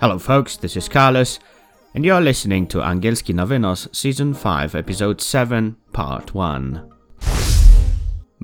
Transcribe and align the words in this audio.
Hello, 0.00 0.16
folks, 0.16 0.56
this 0.56 0.76
is 0.76 0.88
Carlos, 0.88 1.40
and 1.92 2.04
you're 2.04 2.20
listening 2.20 2.68
to 2.68 2.78
Angielski 2.78 3.34
Novinos 3.34 3.92
Season 3.92 4.32
5, 4.32 4.76
Episode 4.76 5.20
7, 5.20 5.74
Part 5.92 6.32
1. 6.32 6.97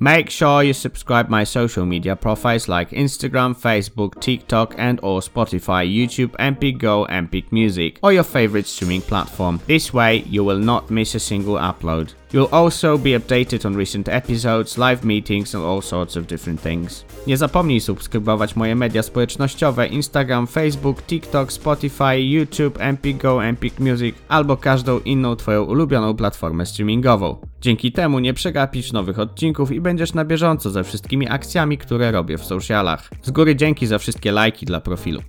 Make 0.01 0.29
sure 0.29 0.65
you 0.65 0.73
subscribe 0.73 1.29
my 1.29 1.45
social 1.45 1.87
media 1.87 2.17
profiles 2.17 2.69
like 2.69 2.91
Instagram, 2.91 3.55
Facebook, 3.55 4.21
TikTok 4.21 4.75
and 4.77 4.99
or 5.03 5.21
Spotify, 5.21 5.87
YouTube, 5.87 6.33
MP 6.39 6.77
Go, 6.77 7.07
MP 7.09 7.45
Music 7.53 8.01
or 8.03 8.13
your 8.13 8.25
favorite 8.25 8.67
streaming 8.67 9.03
platform. 9.03 9.61
This 9.67 9.95
way 9.95 10.25
you 10.29 10.45
will 10.45 10.59
not 10.59 10.91
miss 10.91 11.15
a 11.15 11.21
single 11.21 11.55
upload. 11.55 12.15
You'll 12.33 12.53
also 12.53 12.99
be 12.99 13.13
updated 13.13 13.65
on 13.65 13.77
recent 13.77 14.09
episodes, 14.09 14.77
live 14.77 15.05
meetings 15.05 15.55
and 15.55 15.63
all 15.63 15.81
sorts 15.81 16.17
of 16.17 16.27
different 16.27 16.61
things. 16.61 17.05
Nie 17.27 17.37
zapomnij 17.37 17.81
subskrybować 17.81 18.57
moje 18.57 18.75
media 18.75 19.03
społecznościowe 19.03 19.87
Instagram, 19.87 20.47
Facebook, 20.47 21.03
TikTok, 21.03 21.53
Spotify, 21.53 22.19
YouTube, 22.19 22.79
MP 22.81 23.13
Go, 23.13 23.45
Empik 23.45 23.81
Music 23.81 24.17
albo 24.29 24.57
każdą 24.57 25.01
inną 25.01 25.37
twoją 25.37 25.63
ulubioną 25.63 26.15
platformę 26.15 26.67
streamingową. 26.67 27.54
Dzięki 27.65 27.93
temu 27.93 28.19
nie 28.19 28.35
przegapisz 28.35 28.93
nowych 28.93 29.19
odcinków 29.19 29.73
i 29.73 29.81
będziesz 29.81 30.15
na 30.15 30.25
bieżąco 30.25 30.71
ze 30.71 30.85
wszystkimi 30.85 31.29
akcjami, 31.29 31.79
które 31.79 32.13
robię 32.13 32.39
w 32.39 32.45
socialach. 32.45 33.11
Z 33.23 33.31
góry 33.31 33.57
dzięki 33.57 33.87
za 33.87 33.99
wszystkie 33.99 34.33
lajki 34.33 34.67
dla 34.67 34.81
profilu. 34.81 35.21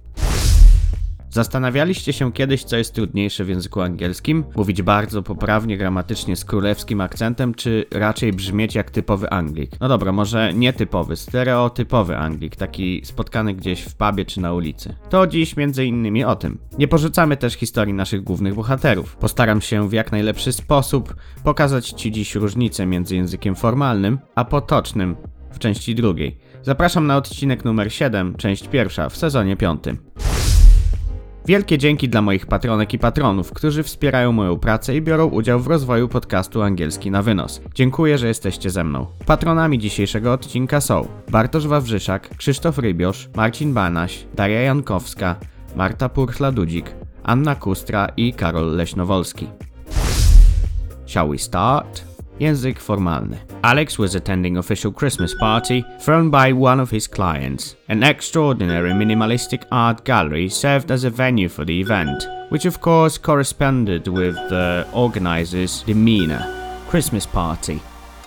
Zastanawialiście 1.36 2.14
się 2.14 2.34
kiedyś, 2.34 2.64
co 2.64 2.78
jest 2.78 2.94
trudniejsze 2.94 3.44
w 3.44 3.50
języku 3.50 3.82
angielskim? 3.82 4.44
Mówić 4.56 4.82
bardzo 4.82 5.24
poprawnie 5.24 5.78
gramatycznie 5.78 6.36
z 6.36 6.46
królewskim 6.46 7.02
akcentem, 7.02 7.54
czy 7.54 7.86
raczej 7.92 8.34
brzmieć 8.34 8.76
jak 8.76 8.92
typowy 8.92 9.30
Anglik? 9.30 9.72
No 9.80 9.88
dobra, 9.88 10.12
może 10.12 10.54
nietypowy, 10.54 11.16
stereotypowy 11.16 12.18
Anglik, 12.18 12.56
taki 12.56 13.02
spotkany 13.06 13.54
gdzieś 13.54 13.82
w 13.82 13.96
pubie 13.96 14.26
czy 14.26 14.42
na 14.42 14.54
ulicy. 14.54 14.96
To 15.10 15.28
dziś 15.28 15.58
między 15.58 15.86
innymi 15.86 16.24
o 16.24 16.36
tym. 16.36 16.58
Nie 16.78 16.88
porzucamy 16.88 17.38
też 17.38 17.54
historii 17.54 17.94
naszych 17.94 18.24
głównych 18.24 18.56
bohaterów. 18.56 19.16
Postaram 19.16 19.62
się 19.62 19.90
w 19.90 19.94
jak 19.94 20.12
najlepszy 20.12 20.54
sposób 20.54 21.16
pokazać 21.44 21.90
Ci 21.90 22.12
dziś 22.12 22.36
różnicę 22.36 22.86
między 22.86 23.16
językiem 23.16 23.56
formalnym 23.56 24.20
a 24.36 24.46
potocznym 24.46 25.16
w 25.52 25.60
części 25.60 25.96
drugiej. 25.96 26.38
Zapraszam 26.62 27.08
na 27.08 27.18
odcinek 27.18 27.66
numer 27.66 27.94
7, 27.94 28.36
część 28.36 28.68
pierwsza 28.68 29.10
w 29.10 29.18
sezonie 29.18 29.58
piątym. 29.58 29.98
Wielkie 31.48 31.78
dzięki 31.78 32.10
dla 32.10 32.22
moich 32.22 32.46
patronek 32.46 32.94
i 32.94 33.00
patronów, 33.00 33.54
którzy 33.54 33.84
wspierają 33.84 34.32
moją 34.32 34.60
pracę 34.60 34.96
i 34.96 35.02
biorą 35.02 35.26
udział 35.26 35.60
w 35.60 35.68
rozwoju 35.68 36.08
podcastu 36.08 36.62
Angielski 36.62 37.12
na 37.12 37.22
Wynos. 37.22 37.62
Dziękuję, 37.76 38.18
że 38.18 38.28
jesteście 38.28 38.70
ze 38.70 38.84
mną. 38.84 39.08
Patronami 39.26 39.80
dzisiejszego 39.80 40.34
odcinka 40.34 40.82
są 40.82 41.08
Bartosz 41.32 41.68
Wawrzyszak, 41.68 42.38
Krzysztof 42.38 42.78
Rybiosz, 42.78 43.30
Marcin 43.36 43.74
Banaś, 43.74 44.26
Daria 44.36 44.62
Jankowska, 44.62 45.36
Marta 45.76 46.10
Purchla-Dudzik, 46.10 46.86
Anna 47.24 47.56
Kustra 47.56 48.08
i 48.18 48.34
Karol 48.34 48.76
Leśnowolski. 48.76 49.48
Shall 51.06 51.30
we 51.30 51.38
start? 51.38 52.15
Język 52.40 52.80
formalny. 52.80 53.38
Alex 53.62 53.98
was 53.98 54.16
attending 54.16 54.58
official 54.58 54.92
Christmas 54.94 55.36
party 55.40 55.84
thrown 56.00 56.30
by 56.30 56.54
one 56.54 56.82
of 56.82 56.92
his 56.92 57.08
clients. 57.08 57.76
An 57.88 58.04
extraordinary 58.04 58.92
minimalistic 58.92 59.66
art 59.72 60.06
gallery 60.06 60.50
served 60.50 60.92
as 60.92 61.04
a 61.04 61.10
venue 61.10 61.50
for 61.50 61.66
the 61.66 61.80
event, 61.82 62.28
which 62.50 62.66
of 62.68 62.80
course 62.80 63.18
corresponded 63.18 64.08
with 64.08 64.36
the 64.50 64.86
organizer's 64.94 65.84
demeanor. 65.84 66.44
Christmas 66.90 67.28
party. 67.28 67.80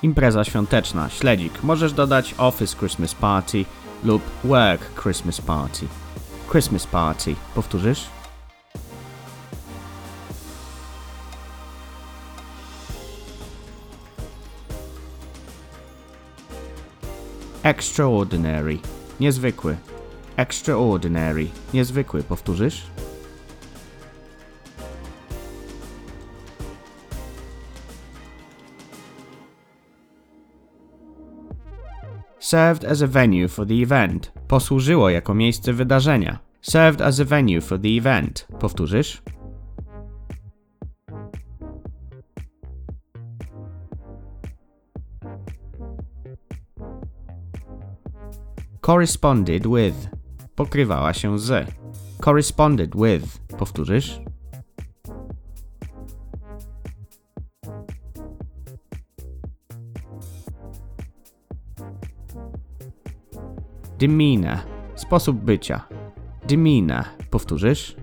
Impreza 0.03 0.45
świąteczna, 0.45 1.09
śledzik. 1.09 1.63
Możesz 1.63 1.93
dodać 1.93 2.35
office 2.39 2.77
Christmas 2.77 3.15
party 3.15 3.65
lub 4.05 4.23
work 4.45 4.81
Christmas 5.03 5.41
party. 5.41 5.87
Christmas 6.51 6.87
party. 6.87 7.35
Powtórzysz? 7.55 8.18
Extraordinary. 17.69 18.79
Niezwykły. 19.21 19.77
Extraordinary. 20.37 21.47
Niezwykły. 21.75 22.23
Powtórzysz? 22.23 22.87
Served 32.39 32.85
as 32.85 33.03
a 33.03 33.07
venue 33.07 33.49
for 33.49 33.67
the 33.67 33.75
event. 33.75 34.33
Posłużyło 34.49 35.11
jako 35.11 35.35
miejsce 35.35 35.73
wydarzenia. 35.73 36.39
Served 36.63 37.01
as 37.01 37.21
a 37.21 37.25
venue 37.25 37.61
for 37.61 37.81
the 37.81 37.89
event. 37.89 38.49
Powtórzysz? 38.61 39.23
Corresponded 48.89 49.67
with. 49.67 50.09
Pokrywała 50.55 51.15
się 51.15 51.39
z. 51.39 51.75
Corresponded 52.25 52.97
with. 52.97 53.39
Powtórzysz? 53.59 54.21
Demeanor. 63.99 64.59
Sposób 64.95 65.37
bycia. 65.37 65.89
Demeanor. 66.47 67.05
Powtórzysz? 67.31 67.97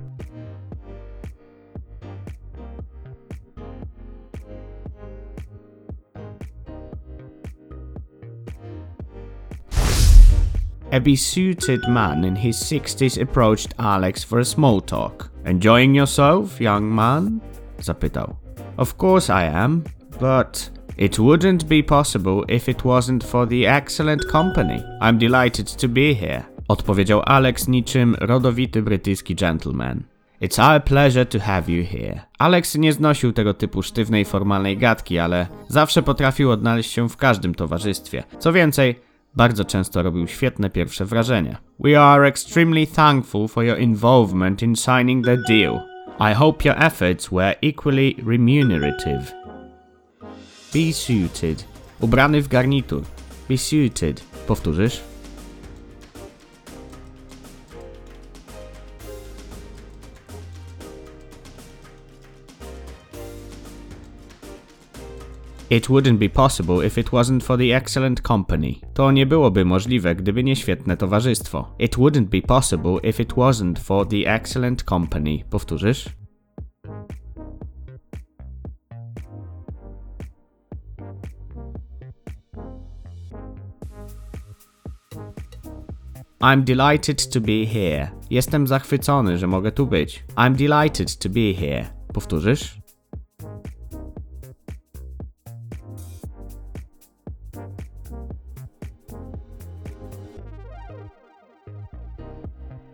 A 10.95 10.99
besuited 10.99 11.89
man 11.89 12.23
in 12.23 12.37
his 12.37 12.55
60s 12.55 13.21
approached 13.21 13.73
Alex 13.77 14.23
for 14.23 14.39
a 14.39 14.45
small 14.45 14.79
talk. 14.79 15.29
Enjoying 15.45 15.93
yourself, 15.93 16.61
young 16.61 16.95
man? 16.95 17.41
zapytał. 17.79 18.35
Of 18.77 18.97
course 18.97 19.29
I 19.29 19.43
am, 19.43 19.83
but 20.19 20.69
it 20.97 21.19
wouldn't 21.19 21.67
be 21.67 21.83
possible 21.83 22.45
if 22.47 22.69
it 22.69 22.85
wasn't 22.85 23.23
for 23.23 23.47
the 23.47 23.67
excellent 23.67 24.25
company. 24.31 24.83
I'm 25.01 25.17
delighted 25.17 25.67
to 25.77 25.87
be 25.87 26.13
here. 26.13 26.43
Odpowiedział 26.67 27.21
Alex 27.25 27.67
niczym 27.67 28.15
rodowity 28.19 28.81
brytyjski 28.81 29.35
gentleman. 29.35 30.03
It's 30.41 30.59
our 30.59 30.83
pleasure 30.83 31.25
to 31.25 31.39
have 31.39 31.71
you 31.71 31.83
here. 31.85 32.21
Alex 32.39 32.75
nie 32.75 32.93
znosił 32.93 33.33
tego 33.33 33.53
typu 33.53 33.83
sztywnej, 33.83 34.25
formalnej 34.25 34.77
gadki, 34.77 35.19
ale 35.19 35.47
zawsze 35.67 36.03
potrafił 36.03 36.51
odnaleźć 36.51 36.91
się 36.91 37.09
w 37.09 37.17
każdym 37.17 37.55
towarzystwie. 37.55 38.23
Co 38.39 38.53
więcej, 38.53 38.95
bardzo 39.35 39.65
często 39.65 40.03
robił 40.03 40.27
świetne 40.27 40.69
pierwsze 40.69 41.05
wrażenie. 41.05 41.57
We 41.79 42.01
are 42.01 42.27
extremely 42.27 42.87
thankful 42.87 43.47
for 43.47 43.63
your 43.63 43.79
involvement 43.79 44.63
in 44.63 44.75
signing 44.75 45.25
the 45.25 45.37
deal. 45.37 45.79
I 46.19 46.33
hope 46.33 46.65
your 46.65 46.83
efforts 46.83 47.31
were 47.31 47.55
equally 47.61 48.15
remunerative. 48.25 49.33
Be 50.73 50.93
suited. 50.93 51.65
Ubrany 51.99 52.41
w 52.41 52.47
garnitur. 52.47 53.03
Be 53.49 53.57
suited. 53.57 54.23
Powtórzysz? 54.47 55.14
It 65.75 65.89
wouldn't 65.89 66.19
be 66.19 66.29
possible 66.29 66.85
if 66.85 66.97
it 66.97 67.11
wasn't 67.11 67.43
for 67.43 67.57
the 67.57 67.73
excellent 67.73 68.21
company. 68.21 68.79
To 68.93 69.11
nie 69.11 69.25
byłoby 69.25 69.65
możliwe, 69.65 70.15
gdyby 70.15 70.43
nie 70.43 70.55
świetne 70.55 70.97
towarzystwo. 70.97 71.75
It 71.79 71.95
wouldn't 71.95 72.25
be 72.25 72.41
possible 72.41 72.97
if 73.03 73.23
it 73.23 73.33
wasn't 73.33 73.79
for 73.79 74.07
the 74.07 74.17
excellent 74.25 74.83
company. 74.83 75.43
Powtórzysz? 75.49 76.09
I'm 86.41 86.63
delighted 86.63 87.29
to 87.29 87.41
be 87.41 87.65
here. 87.73 88.11
Jestem 88.29 88.67
zachwycony, 88.67 89.37
że 89.37 89.47
mogę 89.47 89.71
tu 89.71 89.87
być. 89.87 90.23
I'm 90.35 90.55
delighted 90.55 91.17
to 91.17 91.29
be 91.29 91.53
here. 91.53 91.85
Powtórzysz? 92.13 92.84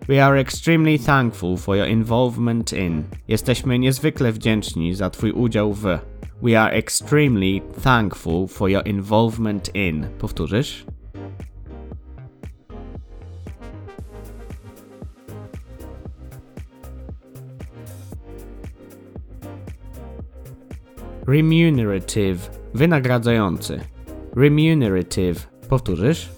We 0.07 0.19
are 0.19 0.39
extremely 0.39 0.97
thankful 0.97 1.57
for 1.57 1.75
your 1.75 1.87
involvement 1.87 2.73
in. 2.73 3.03
Jesteśmy 3.27 3.79
niezwykle 3.79 4.31
wdzięczni 4.31 4.95
za 4.95 5.09
Twój 5.09 5.31
udział 5.31 5.73
w. 5.73 5.99
We 6.41 6.61
are 6.61 6.73
extremely 6.73 7.61
thankful 7.83 8.47
for 8.47 8.69
your 8.69 8.87
involvement 8.87 9.75
in. 9.75 10.07
Powtórzysz? 10.19 10.85
Remunerative. 21.27 22.49
Wynagradzający. 22.73 23.79
Remunerative. 24.35 25.47
Powtórzysz? 25.69 26.29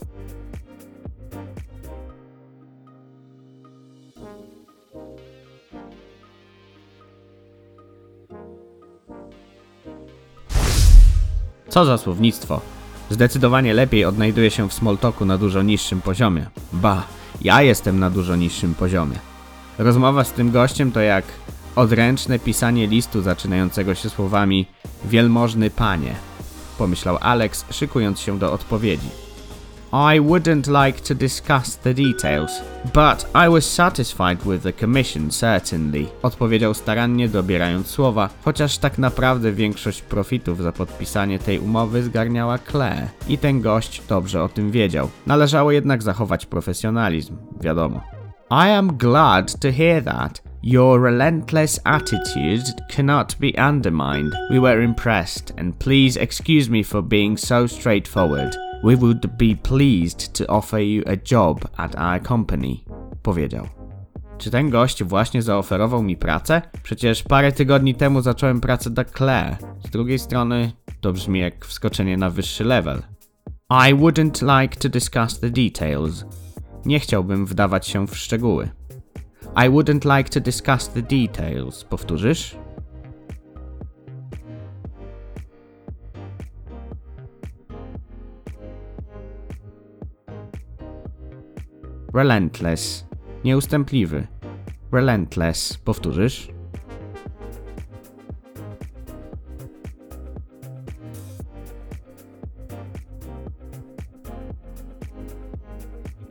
Co 11.74 11.86
za 11.86 11.98
słownictwo. 11.98 12.62
Zdecydowanie 13.10 13.74
lepiej 13.74 14.06
odnajduje 14.06 14.52
się 14.52 14.70
w 14.70 14.74
smalltalku 14.74 15.26
na 15.26 15.38
dużo 15.38 15.62
niższym 15.62 16.02
poziomie. 16.02 16.46
Ba, 16.74 17.04
ja 17.42 17.62
jestem 17.62 18.00
na 18.00 18.10
dużo 18.10 18.36
niższym 18.36 18.76
poziomie. 18.76 19.16
Rozmowa 19.78 20.24
z 20.24 20.32
tym 20.32 20.52
gościem 20.52 20.92
to 20.92 21.00
jak 21.00 21.26
odręczne 21.76 22.40
pisanie 22.40 22.88
listu 22.88 23.22
zaczynającego 23.22 23.96
się 23.96 24.10
słowami 24.10 24.66
Wielmożny 25.06 25.70
panie, 25.70 26.16
pomyślał 26.78 27.18
Alex, 27.22 27.66
szykując 27.72 28.20
się 28.20 28.40
do 28.40 28.54
odpowiedzi. 28.54 29.23
I 29.94 30.20
wouldn't 30.20 30.68
like 30.68 31.02
to 31.02 31.14
discuss 31.14 31.76
the 31.76 31.94
details, 31.94 32.62
but 32.94 33.28
I 33.36 33.48
was 33.48 33.64
satisfied 33.64 34.44
with 34.46 34.64
the 34.64 34.74
commission, 34.74 35.32
certainly. 35.32 36.08
Odpowiedział 36.22 36.74
starannie, 36.74 37.30
dobierając 37.30 37.88
słowa, 37.88 38.30
chociaż 38.46 38.78
tak 38.78 38.98
naprawdę 38.98 39.52
większość 39.52 40.02
profitów 40.02 40.62
za 40.62 40.72
podpisanie 40.72 41.40
tej 41.40 41.60
umowy 41.60 42.04
zgarniała 42.04 42.58
Claire. 42.58 43.08
I 43.28 43.38
ten 43.38 43.62
gość 43.62 44.02
dobrze 44.10 44.44
o 44.44 44.50
tym 44.50 44.72
wiedział. 44.72 45.10
Należało 45.28 45.72
jednak 45.72 46.04
zachować 46.04 46.46
profesjonalizm, 46.46 47.36
wiadomo. 47.62 48.02
I 48.52 48.70
am 48.70 48.98
glad 48.98 49.60
to 49.60 49.72
hear 49.72 50.04
that. 50.04 50.42
Your 50.64 51.02
relentless 51.02 51.80
attitude 51.84 52.64
cannot 52.96 53.36
be 53.40 53.70
undermined. 53.70 54.34
We 54.50 54.60
were 54.60 54.84
impressed, 54.84 55.54
and 55.60 55.76
please 55.76 56.20
excuse 56.22 56.70
me 56.70 56.84
for 56.84 57.04
being 57.04 57.40
so 57.40 57.68
straightforward. 57.68 58.73
We 58.84 58.98
would 58.98 59.28
be 59.38 59.56
pleased 59.56 60.34
to 60.34 60.48
offer 60.48 60.80
you 60.80 61.04
a 61.08 61.16
job 61.32 61.68
at 61.78 61.96
our 61.96 62.28
company, 62.28 62.78
powiedział. 63.22 63.68
Czy 64.38 64.52
ten 64.52 64.70
gość 64.70 65.04
właśnie 65.04 65.42
zaoferował 65.42 66.04
mi 66.04 66.18
pracę? 66.18 66.62
Przecież 66.84 67.24
parę 67.24 67.52
tygodni 67.52 67.96
temu 67.96 68.22
zacząłem 68.22 68.62
pracę 68.62 68.90
dla 68.90 69.04
Claire. 69.06 69.58
Z 69.86 69.90
drugiej 69.90 70.20
strony 70.20 70.72
to 71.02 71.14
brzmi 71.14 71.40
jak 71.40 71.66
wskoczenie 71.66 72.18
na 72.18 72.30
wyższy 72.30 72.64
level. 72.64 73.02
I 73.72 73.96
wouldn't 73.96 74.62
like 74.62 74.80
to 74.80 74.90
discuss 74.90 75.40
the 75.40 75.50
details. 75.50 76.26
Nie 76.86 77.00
chciałbym 77.00 77.46
wdawać 77.46 77.88
się 77.88 78.08
w 78.08 78.18
szczegóły. 78.18 78.70
I 79.56 79.70
wouldn't 79.70 80.18
like 80.18 80.30
to 80.30 80.40
discuss 80.40 80.90
the 80.90 81.02
details. 81.02 81.84
Powtórzysz? 81.84 82.63
Relentless. 92.14 93.06
Nieustępliwy. 93.44 94.28
Relentless. 94.92 95.78
Powtórzysz? 95.78 96.48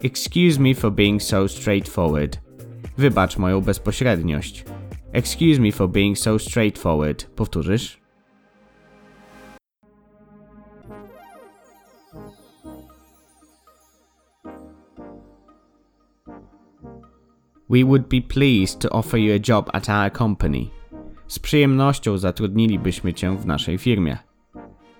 Excuse 0.02 0.60
me 0.60 0.74
for 0.74 0.92
being 0.92 1.22
so 1.22 1.48
straightforward. 1.48 2.40
Wybacz 2.98 3.36
moją 3.38 3.60
bezpośredniość. 3.60 4.64
Excuse 5.12 5.60
me 5.60 5.72
for 5.72 5.90
being 5.90 6.18
so 6.18 6.38
straightforward. 6.38 7.24
Powtórzysz? 7.24 8.01
We 17.72 17.84
would 17.84 18.08
be 18.08 18.20
pleased 18.20 18.80
to 18.80 18.90
offer 18.90 19.16
you 19.16 19.32
a 19.32 19.38
job 19.48 19.70
at 19.72 19.88
our 19.88 20.10
company. 20.10 20.70
Z 21.28 21.38
przyjemnością 21.38 22.18
zatrudnilibyśmy 22.18 23.14
cię 23.14 23.36
w 23.38 23.46
naszej 23.46 23.78
firmie. 23.78 24.18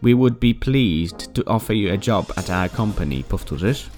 We 0.02 0.14
would 0.14 0.34
be 0.38 0.54
pleased 0.54 1.34
to 1.34 1.44
offer 1.44 1.76
you 1.76 1.92
a 1.92 1.98
job 2.06 2.32
at 2.36 2.50
our 2.50 2.70
company. 2.70 3.24
Powtórzysz? 3.28 3.90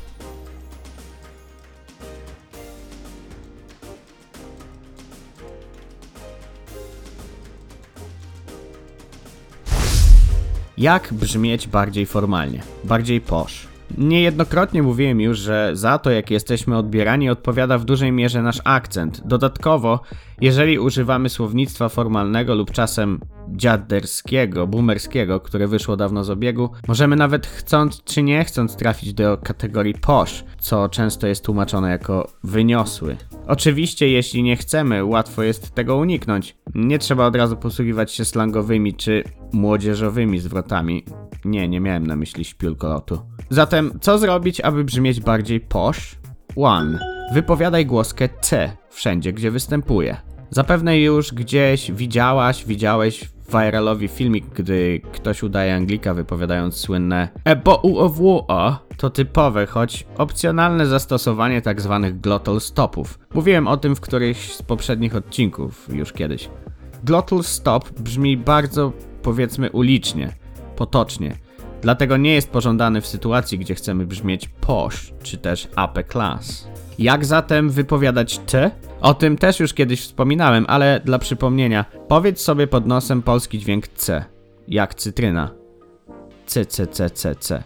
Jak 10.78 11.12
brzmieć 11.12 11.66
bardziej 11.66 12.06
formalnie, 12.06 12.62
bardziej 12.84 13.20
posh? 13.20 13.73
Niejednokrotnie 13.98 14.82
mówiłem 14.82 15.20
już, 15.20 15.38
że 15.38 15.70
za 15.72 15.98
to, 15.98 16.10
jak 16.10 16.30
jesteśmy 16.30 16.76
odbierani, 16.76 17.30
odpowiada 17.30 17.78
w 17.78 17.84
dużej 17.84 18.12
mierze 18.12 18.42
nasz 18.42 18.60
akcent. 18.64 19.22
Dodatkowo, 19.24 20.00
jeżeli 20.40 20.78
używamy 20.78 21.28
słownictwa 21.28 21.88
formalnego 21.88 22.54
lub 22.54 22.70
czasem 22.70 23.20
dziaderskiego, 23.48 24.66
boomerskiego, 24.66 25.40
które 25.40 25.68
wyszło 25.68 25.96
dawno 25.96 26.24
z 26.24 26.30
obiegu, 26.30 26.70
możemy 26.88 27.16
nawet 27.16 27.46
chcąc 27.46 28.04
czy 28.04 28.22
nie 28.22 28.44
chcąc 28.44 28.76
trafić 28.76 29.14
do 29.14 29.38
kategorii 29.38 29.94
posh, 29.94 30.44
co 30.58 30.88
często 30.88 31.26
jest 31.26 31.44
tłumaczone 31.44 31.90
jako 31.90 32.30
wyniosły. 32.44 33.16
Oczywiście, 33.46 34.08
jeśli 34.08 34.42
nie 34.42 34.56
chcemy, 34.56 35.04
łatwo 35.04 35.42
jest 35.42 35.74
tego 35.74 35.96
uniknąć. 35.96 36.56
Nie 36.74 36.98
trzeba 36.98 37.26
od 37.26 37.36
razu 37.36 37.56
posługiwać 37.56 38.12
się 38.12 38.24
slangowymi 38.24 38.94
czy 38.94 39.24
młodzieżowymi 39.52 40.38
zwrotami. 40.38 41.04
Nie, 41.44 41.68
nie 41.68 41.80
miałem 41.80 42.06
na 42.06 42.16
myśli 42.16 42.44
śpiulkolotu. 42.44 43.18
Zatem, 43.50 43.98
co 44.00 44.18
zrobić, 44.18 44.60
aby 44.60 44.84
brzmieć 44.84 45.20
bardziej 45.20 45.60
posh? 45.60 46.16
1. 46.56 46.98
Wypowiadaj 47.34 47.86
głoskę 47.86 48.28
C 48.40 48.76
wszędzie, 48.90 49.32
gdzie 49.32 49.50
występuje. 49.50 50.16
Zapewne 50.50 50.98
już 50.98 51.32
gdzieś 51.32 51.92
widziałaś, 51.92 52.64
widziałeś 52.66 53.33
viralowy 53.62 54.08
filmik, 54.08 54.44
gdy 54.54 55.00
ktoś 55.12 55.42
udaje 55.42 55.74
Anglika 55.74 56.14
wypowiadając 56.14 56.76
słynne 56.76 57.28
A 57.44 57.54
bottle 57.54 57.94
of 57.94 58.18
water 58.18 58.84
to 58.96 59.10
typowe, 59.10 59.66
choć 59.66 60.06
opcjonalne 60.18 60.86
zastosowanie. 60.86 61.62
Tak 61.62 61.80
glottal 62.20 62.60
stopów. 62.60 63.18
Mówiłem 63.34 63.68
o 63.68 63.76
tym 63.76 63.96
w 63.96 64.00
którymś 64.00 64.54
z 64.54 64.62
poprzednich 64.62 65.16
odcinków 65.16 65.88
już 65.94 66.12
kiedyś. 66.12 66.50
Glottal 67.04 67.42
stop 67.42 68.00
brzmi 68.00 68.36
bardzo, 68.36 68.92
powiedzmy, 69.22 69.70
ulicznie, 69.70 70.32
potocznie. 70.76 71.36
Dlatego 71.82 72.16
nie 72.16 72.34
jest 72.34 72.50
pożądany 72.50 73.00
w 73.00 73.06
sytuacji, 73.06 73.58
gdzie 73.58 73.74
chcemy 73.74 74.06
brzmieć 74.06 74.48
posh 74.48 75.12
czy 75.22 75.38
też 75.38 75.68
upper 75.84 76.08
class. 76.08 76.68
Jak 76.98 77.24
zatem 77.24 77.70
wypowiadać 77.70 78.38
T? 78.38 78.70
O 79.04 79.14
tym 79.14 79.36
też 79.36 79.60
już 79.60 79.74
kiedyś 79.74 80.00
wspominałem, 80.00 80.64
ale 80.68 81.00
dla 81.04 81.18
przypomnienia, 81.18 81.84
powiedz 82.08 82.40
sobie 82.40 82.66
pod 82.66 82.86
nosem 82.86 83.22
polski 83.22 83.58
dźwięk 83.58 83.88
C, 83.88 84.24
jak 84.68 84.94
cytryna. 84.94 85.50
C, 86.46 86.66
C, 86.66 86.86
C, 86.86 87.10
C, 87.10 87.34
C. 87.34 87.62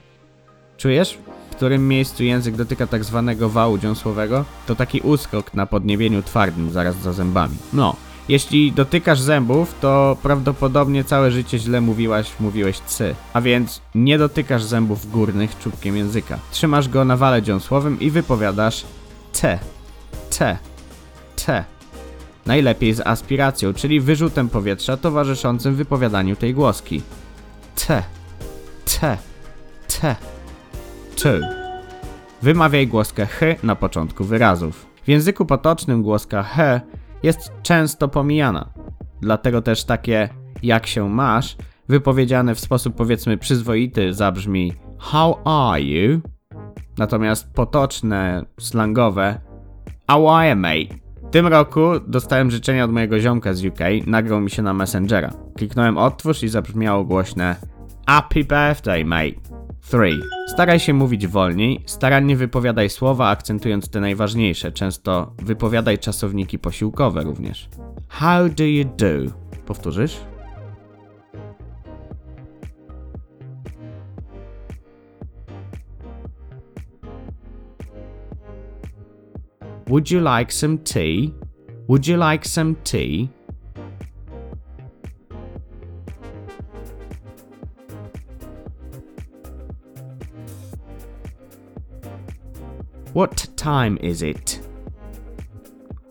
Czujesz? 0.76 1.18
W 1.50 1.56
którym 1.56 1.88
miejscu 1.88 2.24
język 2.24 2.56
dotyka 2.56 2.86
tak 2.86 3.04
zwanego 3.04 3.48
wału 3.48 3.78
dziąsłowego? 3.78 4.44
To 4.66 4.74
taki 4.74 5.00
uskok 5.00 5.54
na 5.54 5.66
podniebieniu 5.66 6.22
twardym 6.22 6.70
zaraz 6.70 6.96
za 6.96 7.12
zębami. 7.12 7.56
No, 7.72 7.96
jeśli 8.28 8.72
dotykasz 8.72 9.20
zębów, 9.20 9.74
to 9.80 10.16
prawdopodobnie 10.22 11.04
całe 11.04 11.30
życie 11.30 11.58
źle 11.58 11.80
mówiłaś, 11.80 12.32
mówiłeś 12.40 12.78
cy. 12.78 13.14
A 13.32 13.40
więc 13.40 13.80
nie 13.94 14.18
dotykasz 14.18 14.62
zębów 14.62 15.10
górnych 15.10 15.58
czubkiem 15.58 15.96
języka. 15.96 16.38
Trzymasz 16.50 16.88
go 16.88 17.04
na 17.04 17.16
wale 17.16 17.42
dziąsłowym 17.42 18.00
i 18.00 18.10
wypowiadasz 18.10 18.84
te, 19.40 19.58
te, 20.38 20.58
te. 21.46 21.64
Najlepiej 22.46 22.94
z 22.94 23.00
aspiracją, 23.00 23.74
czyli 23.74 24.00
wyrzutem 24.00 24.48
powietrza 24.48 24.96
towarzyszącym 24.96 25.74
wypowiadaniu 25.74 26.36
tej 26.36 26.54
głoski. 26.54 27.02
Te, 27.86 28.02
te, 28.84 29.18
te, 30.00 30.16
tu. 31.16 31.28
Wymawiaj 32.42 32.86
głoskę 32.86 33.26
ch 33.26 33.40
na 33.62 33.74
początku 33.76 34.24
wyrazów. 34.24 34.86
W 35.04 35.08
języku 35.08 35.46
potocznym 35.46 36.02
głoska 36.02 36.42
h 36.42 36.80
jest 37.22 37.52
często 37.62 38.08
pomijana. 38.08 38.68
Dlatego 39.20 39.62
też 39.62 39.84
takie 39.84 40.28
jak 40.62 40.86
się 40.86 41.08
masz, 41.08 41.56
wypowiedziane 41.88 42.54
w 42.54 42.60
sposób 42.60 42.94
powiedzmy 42.94 43.38
przyzwoity 43.38 44.14
zabrzmi 44.14 44.72
How 44.98 45.38
are 45.44 45.82
you? 45.82 46.20
Natomiast 46.98 47.52
potoczne, 47.54 48.44
slangowe 48.60 49.40
How 50.08 50.30
are 50.30 50.50
you, 50.50 50.56
mate? 50.56 51.07
W 51.28 51.30
tym 51.30 51.46
roku 51.46 51.80
dostałem 52.06 52.50
życzenia 52.50 52.84
od 52.84 52.92
mojego 52.92 53.20
ziomka 53.20 53.54
z 53.54 53.64
UK, 53.64 53.78
nagrał 54.06 54.40
mi 54.40 54.50
się 54.50 54.62
na 54.62 54.74
Messengera. 54.74 55.32
Kliknąłem 55.56 55.98
odtwórz 55.98 56.42
i 56.42 56.48
zabrzmiało 56.48 57.04
głośne 57.04 57.56
Happy 58.06 58.44
birthday, 58.44 59.04
mate. 59.04 59.40
3. 59.80 59.98
Staraj 60.46 60.80
się 60.80 60.94
mówić 60.94 61.26
wolniej, 61.26 61.82
starannie 61.86 62.36
wypowiadaj 62.36 62.90
słowa, 62.90 63.28
akcentując 63.28 63.90
te 63.90 64.00
najważniejsze. 64.00 64.72
Często 64.72 65.34
wypowiadaj 65.42 65.98
czasowniki 65.98 66.58
posiłkowe 66.58 67.24
również. 67.24 67.68
How 68.08 68.48
do 68.48 68.64
you 68.64 68.84
do? 68.84 69.32
Powtórzysz? 69.66 70.20
Would 79.88 80.10
you 80.10 80.20
like 80.20 80.52
some 80.52 80.76
tea? 80.78 81.34
Would 81.86 82.06
you 82.06 82.18
like 82.18 82.44
some 82.44 82.74
tea? 82.84 83.30
What 93.14 93.48
time 93.56 93.96
is 94.02 94.20
it? 94.20 94.60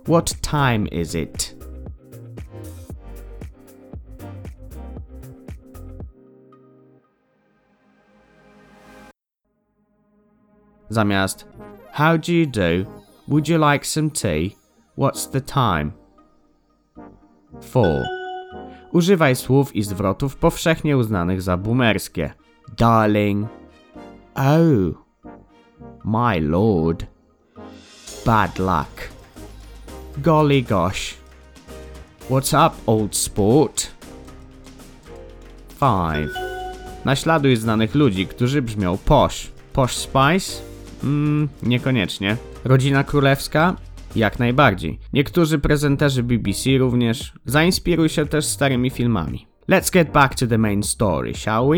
What 0.07 0.35
time 0.41 0.87
is 0.91 1.13
it? 1.13 1.53
Zamiast 10.89 11.43
How 11.91 12.17
do 12.17 12.33
you 12.33 12.47
do? 12.47 12.96
Would 13.27 13.49
you 13.49 13.57
like 13.57 13.85
some 13.85 14.09
tea? 14.09 14.55
What's 14.97 15.27
the 15.27 15.41
time? 15.41 15.91
4. 17.71 18.05
Używaj 18.91 19.35
słów 19.35 19.75
i 19.75 19.83
zwrotów 19.83 20.35
powszechnie 20.35 20.97
uznanych 20.97 21.41
za 21.41 21.57
boomerskie. 21.57 22.33
Darling. 22.77 23.47
Oh. 24.35 25.03
My 26.05 26.39
lord. 26.41 27.05
Bad 28.25 28.59
luck. 28.59 29.09
Golly 30.17 30.61
gosh. 30.61 31.15
What's 32.29 32.67
up, 32.67 32.75
old 32.85 33.15
sport? 33.15 33.87
5. 35.79 36.29
Naśladuj 37.05 37.55
znanych 37.55 37.95
ludzi, 37.95 38.27
którzy 38.27 38.61
brzmią 38.61 38.97
posh. 38.97 39.51
Posh 39.73 39.95
Spice? 39.95 40.61
Mmm, 41.03 41.49
niekoniecznie. 41.63 42.37
Rodzina 42.67 43.03
królewska? 43.03 43.75
Jak 44.15 44.39
najbardziej. 44.39 44.99
Niektórzy 45.13 45.59
prezenterzy 45.59 46.23
BBC 46.23 46.77
również. 46.77 47.33
Zainspiruj 47.45 48.09
się 48.09 48.25
też 48.25 48.45
starymi 48.45 48.89
filmami. 48.89 49.47
Let's 49.69 49.93
get 49.93 50.11
back 50.11 50.35
to 50.35 50.47
the 50.47 50.57
main 50.57 50.83
story, 50.83 51.33
shall 51.33 51.69
we? 51.69 51.77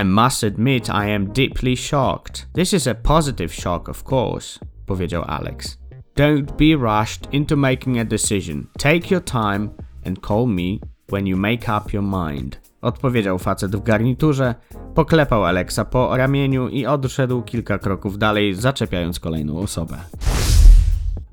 I 0.00 0.04
must 0.04 0.44
admit 0.44 0.88
I 0.88 1.14
am 1.14 1.26
deeply 1.26 1.76
shocked. 1.76 2.48
This 2.52 2.72
is 2.72 2.86
a 2.86 2.94
positive 2.94 3.54
shock, 3.54 3.88
of 3.88 4.04
course, 4.04 4.60
powiedział 4.86 5.24
Alex. 5.26 5.78
Don't 6.16 6.56
be 6.56 6.76
rushed 6.76 7.34
into 7.34 7.56
making 7.56 7.98
a 7.98 8.04
decision. 8.04 8.66
Take 8.78 9.10
your 9.10 9.24
time 9.24 9.68
and 10.06 10.20
call 10.20 10.46
me 10.46 10.78
when 11.12 11.26
you 11.26 11.36
make 11.36 11.62
up 11.78 11.92
your 11.92 12.04
mind. 12.04 12.60
Odpowiedział 12.80 13.38
facet 13.38 13.76
w 13.76 13.82
garniturze, 13.82 14.54
poklepał 14.94 15.44
Alexa 15.44 15.84
po 15.84 16.16
ramieniu 16.16 16.68
i 16.68 16.86
odszedł 16.86 17.42
kilka 17.42 17.78
kroków 17.78 18.18
dalej, 18.18 18.54
zaczepiając 18.54 19.20
kolejną 19.20 19.58
osobę. 19.58 19.98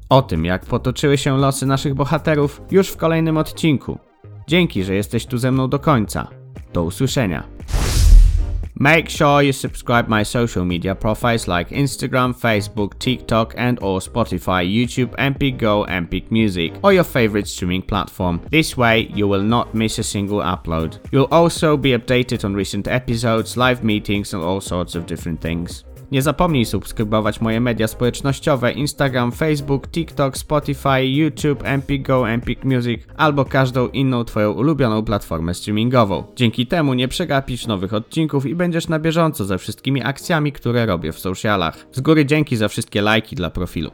O 0.10 0.22
tym, 0.22 0.46
jak 0.46 0.66
potoczyły 0.66 1.18
się 1.18 1.38
losy 1.38 1.66
naszych 1.66 1.94
bohaterów, 1.94 2.62
już 2.72 2.90
w 2.90 2.98
kolejnym 2.98 3.38
odcinku. 3.38 4.00
Dzięki, 4.48 4.84
że 4.84 4.96
jesteś 4.96 5.26
tu 5.26 5.38
ze 5.38 5.52
mną 5.52 5.70
do 5.70 5.80
końca. 5.80 6.28
Do 6.74 6.84
usłyszenia. 6.84 7.59
Make 8.82 9.10
sure 9.10 9.42
you 9.42 9.52
subscribe 9.52 10.08
my 10.08 10.24
social 10.24 10.64
media 10.64 10.96
profiles 10.96 11.50
like 11.50 11.68
Instagram, 11.72 12.34
Facebook, 12.34 12.98
TikTok 12.98 13.54
and 13.58 13.78
or 13.82 14.00
Spotify, 14.00 14.64
YouTube, 14.66 15.14
Empik 15.18 15.58
Go, 15.58 15.84
Empik 15.84 16.32
Music 16.32 16.74
or 16.82 16.94
your 16.94 17.04
favorite 17.04 17.50
streaming 17.50 17.82
platform. 17.82 18.40
This 18.50 18.78
way 18.78 19.12
you 19.14 19.28
will 19.28 19.44
not 19.44 19.76
miss 19.76 20.00
a 20.00 20.04
single 20.04 20.40
upload. 20.40 21.00
You'll 21.12 21.28
also 21.30 21.76
be 21.76 21.92
updated 21.92 22.46
on 22.46 22.54
recent 22.54 22.88
episodes, 22.88 23.58
live 23.58 23.84
meetings 23.84 24.34
and 24.34 24.42
all 24.42 24.62
sorts 24.62 24.96
of 24.96 25.06
different 25.06 25.42
things. 25.42 25.84
Nie 26.12 26.22
zapomnij 26.22 26.66
subskrybować 26.66 27.42
moje 27.42 27.62
media 27.62 27.88
społecznościowe 27.88 28.72
Instagram, 28.72 29.32
Facebook, 29.32 29.88
TikTok, 29.88 30.38
Spotify, 30.38 31.06
YouTube, 31.06 31.64
Empik 31.64 32.08
Go, 32.08 32.30
Empik 32.30 32.64
Music 32.64 33.02
albo 33.18 33.46
każdą 33.46 33.88
inną 33.88 34.24
Twoją 34.24 34.52
ulubioną 34.52 35.04
platformę 35.04 35.54
streamingową. 35.54 36.24
Dzięki 36.36 36.68
temu 36.68 36.94
nie 36.94 37.08
przegapisz 37.08 37.68
nowych 37.68 37.94
odcinków 37.94 38.46
i 38.46 38.56
będziesz 38.56 38.88
na 38.88 39.00
bieżąco 39.00 39.46
ze 39.46 39.58
wszystkimi 39.58 40.04
akcjami, 40.04 40.52
które 40.52 40.86
robię 40.86 41.12
w 41.12 41.20
socialach. 41.20 41.88
Z 41.92 42.02
góry 42.02 42.26
dzięki 42.26 42.56
za 42.56 42.68
wszystkie 42.68 43.02
lajki 43.02 43.36
dla 43.36 43.50
profilu. 43.50 43.92